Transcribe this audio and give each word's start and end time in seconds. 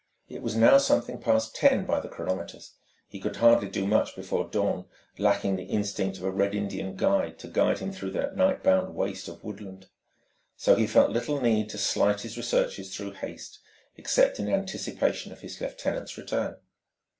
It 0.27 0.41
was 0.41 0.55
now 0.55 0.79
something 0.79 1.19
past 1.19 1.55
ten 1.55 1.85
by 1.85 1.99
the 1.99 2.09
chronometers. 2.09 2.71
He 3.07 3.19
could 3.19 3.35
hardly 3.35 3.69
do 3.69 3.85
much 3.85 4.15
before 4.15 4.49
dawn, 4.49 4.85
lacking 5.19 5.57
the 5.57 5.65
instinct 5.65 6.17
of 6.17 6.23
a 6.23 6.31
red 6.31 6.55
Indian 6.55 6.97
to 6.97 7.47
guide 7.47 7.77
him 7.77 7.91
through 7.91 8.09
that 8.13 8.35
night 8.35 8.63
bound 8.63 8.95
waste 8.95 9.27
of 9.27 9.43
woodland. 9.43 9.89
So 10.57 10.73
he 10.73 10.87
felt 10.87 11.11
little 11.11 11.39
need 11.39 11.69
to 11.69 11.77
slight 11.77 12.21
his 12.21 12.35
researches 12.35 12.95
through 12.97 13.11
haste, 13.11 13.59
except 13.95 14.39
in 14.39 14.49
anticipation 14.49 15.31
of 15.33 15.41
his 15.41 15.61
lieutenant's 15.61 16.17
return. 16.17 16.55